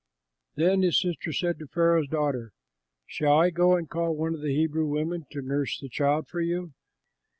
Then 0.55 0.81
his 0.81 0.99
sister 0.99 1.31
said 1.31 1.59
to 1.59 1.67
Pharaoh's 1.67 2.07
daughter, 2.07 2.53
"Shall 3.05 3.37
I 3.37 3.51
go 3.51 3.75
and 3.75 3.87
call 3.87 4.15
one 4.15 4.33
of 4.33 4.41
the 4.41 4.55
Hebrew 4.55 4.87
women 4.87 5.27
to 5.29 5.43
nurse 5.43 5.79
the 5.79 5.89
child 5.89 6.27
for 6.27 6.41
you?" 6.41 6.73